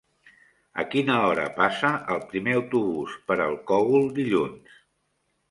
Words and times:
A 0.83 0.85
quina 0.93 1.17
hora 1.25 1.43
passa 1.57 1.91
el 2.15 2.23
primer 2.33 2.57
autobús 2.61 3.19
per 3.29 3.39
el 3.47 3.55
Cogul 3.71 4.11
dilluns? 4.19 4.83